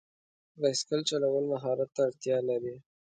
بایسکل 0.59 1.01
چلول 1.09 1.43
مهارت 1.53 1.89
ته 1.95 2.01
اړتیا 2.07 2.37
لري. 2.49 2.75